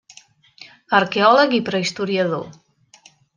[0.99, 2.49] Arqueòleg i prehistoriador.